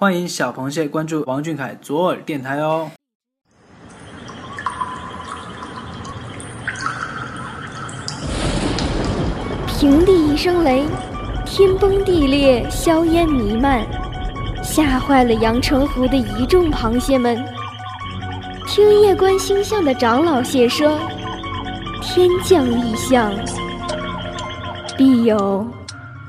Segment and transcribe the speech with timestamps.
[0.00, 2.90] 欢迎小螃蟹关注王俊凯左耳电台哦。
[9.66, 10.86] 平地一声雷，
[11.44, 13.86] 天崩地裂，硝烟弥漫，
[14.64, 17.36] 吓坏了阳澄湖的一众螃蟹们。
[18.66, 20.98] 听夜观星象的长老蟹说，
[22.00, 23.30] 天降异象，
[24.96, 25.70] 必有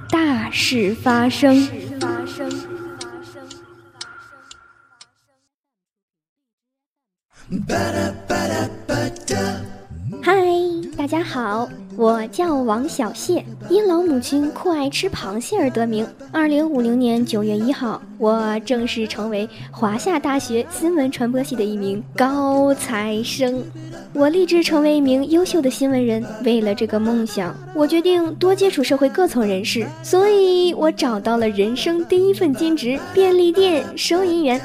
[0.10, 1.66] 大事发生。
[11.22, 16.04] 家好，我叫王小谢，因老母亲酷爱吃螃蟹而得名。
[16.32, 23.64] 二零五零年九月一号，我正式成为华夏大学新闻传播系的一名高材生。
[24.14, 34.60] 我立志成为一名优秀的新闻人，为了这个梦想，我决定多接触社会各层人士，所以我找到了人生第一份兼职——便利店收银员。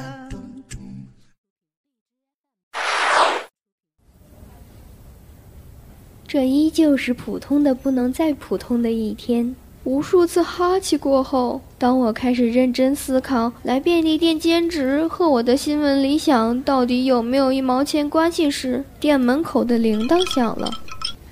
[6.27, 9.55] 这依旧是普通的不能再普通的一天。
[9.85, 20.69] 无数次哈气过后，当我开始认真思考来便利店兼职和我的新闻理想到底有没有一毛钱关系时，店门口的铃铛响了。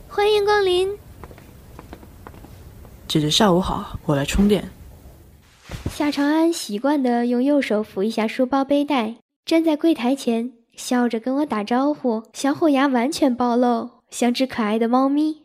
[0.07, 0.89] 欢迎光临，
[3.05, 4.63] 姐姐下午好，我来充电。
[5.91, 13.94] 夏长安习惯的用右手扶一下书包背带，站在柜台前，笑着跟我打招呼，小虎牙完全暴露。
[14.09, 15.41] 像只可爱的猫咪。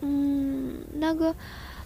[0.00, 1.34] 嗯，那个，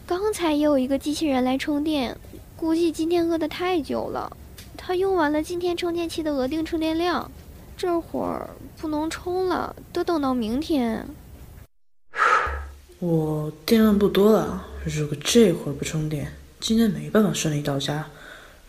[0.06, 2.16] 刚才也有一个机器人来充电，
[2.56, 4.36] 估计今天饿得太久了，
[4.76, 7.30] 它用完了今天充电器的额定充电量，
[7.76, 11.06] 这会儿不能充了，得等到明天。
[13.00, 18.06] 我电量不多了，如果这会儿不充电，今天没办法顺利到家，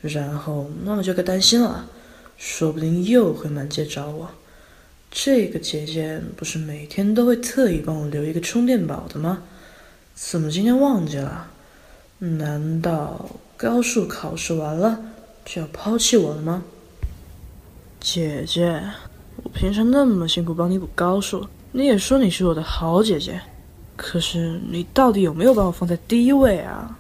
[0.01, 1.87] 然后妈妈就该担心了，
[2.37, 4.29] 说不定又会满街找我。
[5.11, 9.43] 这个姐姐不是每天都会特意帮我留一个充电宝的吗？
[10.13, 11.47] 怎么今天忘记了？
[12.19, 14.97] 难道高数考试完了
[15.43, 16.63] 就要抛弃我了吗？
[17.99, 18.81] 姐姐，
[19.43, 23.41] 我平常那么辛苦帮你补高数，你也说你是我的好姐姐，
[23.95, 26.97] 可是你到底有没有把我放在第一位啊？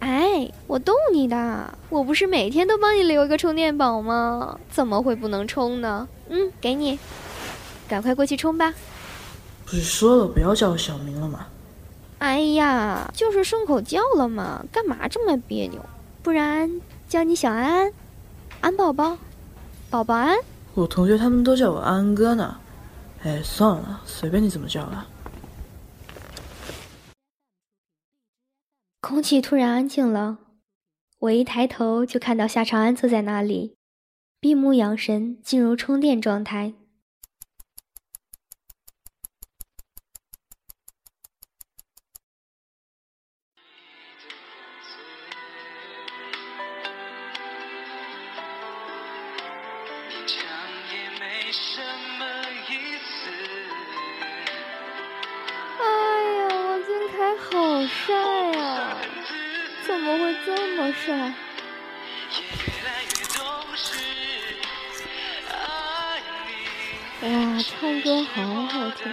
[0.00, 4.58] 哎，我逗你的，我不是每天都帮你留一个充电宝吗？
[4.70, 6.06] 怎么会不能充呢？
[6.28, 6.98] 嗯，给你。
[7.88, 8.74] 赶快过去冲吧！
[9.64, 11.46] 不是说了不要叫我小名了吗？
[12.18, 15.84] 哎呀，就是顺口叫了嘛，干嘛这么别扭？
[16.22, 17.92] 不然叫你小安安，
[18.60, 19.18] 安宝宝，
[19.90, 20.36] 宝宝安。
[20.74, 22.58] 我同学他们都叫我安哥呢。
[23.22, 25.06] 哎，算了，随便你怎么叫了。
[29.00, 30.38] 空气突然安静了，
[31.18, 33.76] 我一抬头就看到夏长安坐在那里，
[34.40, 36.74] 闭目养神，进入充电状态。
[59.96, 61.32] 怎么会这么帅？
[67.22, 69.10] 哇，唱歌好好听！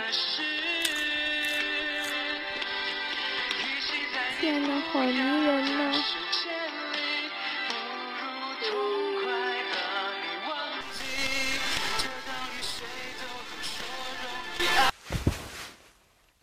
[4.42, 6.04] 天哪，好迷人呐！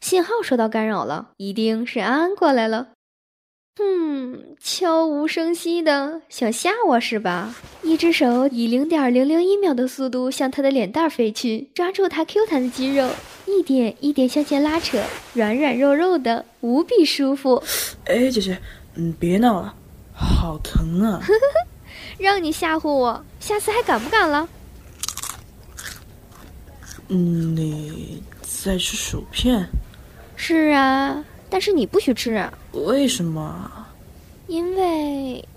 [0.01, 2.93] 信号受到干扰了，一定是安安过来了。
[4.81, 7.55] 嗯，悄无声息的想吓我是吧？
[7.83, 13.11] 一只手以零点零零一秒的速度向他的脸蛋飞去，抓住他 Q 弹的肌肉，
[13.45, 14.99] 一点一点向前拉扯，
[15.35, 17.63] 软软肉肉的，无比舒服。
[18.07, 18.59] 哎，姐姐，
[18.95, 19.75] 嗯，别闹了，
[20.15, 21.21] 好疼啊！
[22.17, 24.49] 让你吓唬我，下次还敢不敢了？
[27.09, 29.69] 嗯，你在吃薯片？
[30.37, 32.49] 是啊，但是你不许吃。
[32.73, 33.80] 为什么？
[34.51, 35.49] 因为，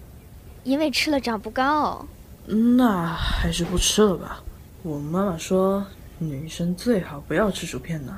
[0.64, 2.06] 因为吃了长不高。
[2.46, 4.44] 那还是不吃了吧。
[4.84, 5.84] 我妈妈说，
[6.20, 8.16] 女生最好不要吃薯片呢，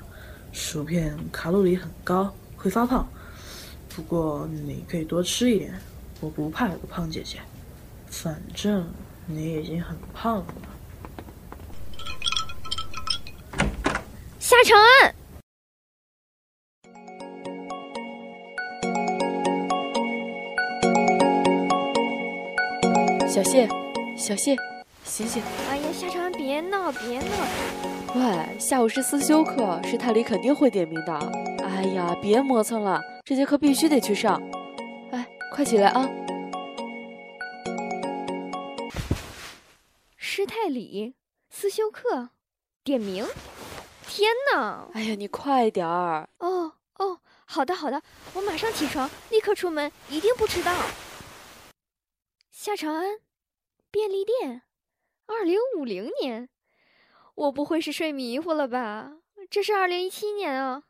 [0.51, 3.07] 薯片卡路里很高，会发胖。
[3.87, 5.79] 不过你可以多吃一点，
[6.19, 7.39] 我不怕有个胖姐姐。
[8.07, 8.85] 反正
[9.27, 10.45] 你已经很胖了。
[14.41, 15.15] 夏长安。
[23.35, 23.67] 小谢，
[24.17, 24.55] 小谢，
[25.03, 25.43] 醒醒！
[25.69, 27.25] 哎呀，夏长安，别闹，别闹！
[28.15, 31.13] 喂，下午是思修课，师太里肯定会点名的。
[31.61, 34.41] 哎呀，别磨蹭了，这节课必须得去上。
[35.11, 36.09] 哎，快起来啊！
[40.15, 41.15] 师太里，
[41.49, 42.29] 思修课，
[42.85, 43.27] 点名。
[44.07, 44.87] 天哪！
[44.93, 46.29] 哎呀，你快点儿！
[46.37, 48.01] 哦哦，好的好的，
[48.33, 50.73] 我马上起床，立刻出门，一定不迟到。
[52.49, 53.17] 夏长安，
[53.95, 54.63] 便利店，
[55.25, 56.49] 二零五零年。
[57.33, 59.19] 我不会是睡迷糊了吧？
[59.49, 60.83] 这是二零一七年啊。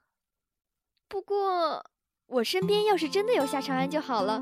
[1.08, 1.86] 不过，
[2.26, 4.42] 我身边要是真的有夏长安就好了。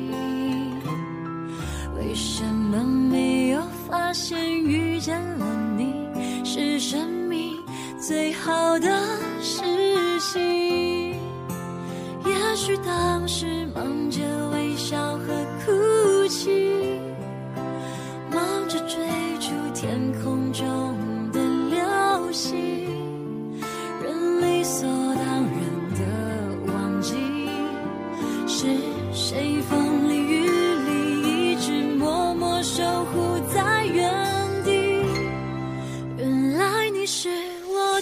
[2.73, 5.45] 我们没有发现遇见了
[5.75, 5.93] 你，
[6.45, 7.53] 是生命
[7.99, 8.87] 最好的
[9.41, 9.61] 事
[10.21, 11.11] 情。
[12.23, 14.21] 也许当时忙着
[14.53, 15.25] 微笑和
[15.65, 16.49] 哭泣，
[18.31, 19.05] 忙着追
[19.41, 20.95] 逐天空中
[21.33, 22.55] 的流星，
[24.01, 25.53] 人理所当然
[25.99, 27.17] 的忘记
[28.47, 28.65] 是
[29.11, 30.10] 谁风。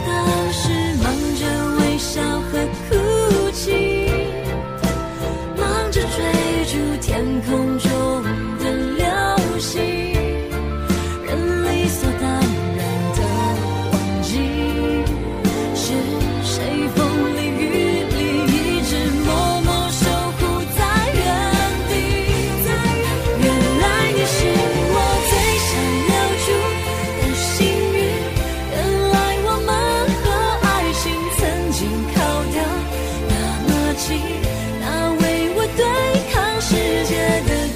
[0.00, 0.39] 的。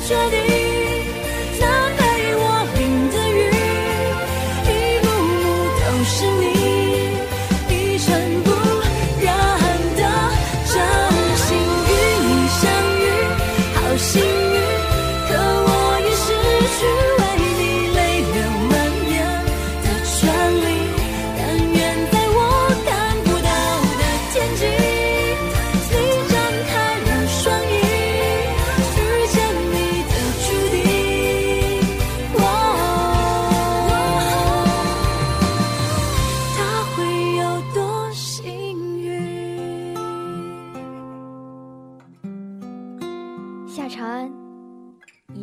[0.07, 0.44] 决定，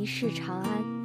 [0.01, 1.00] 一世长安。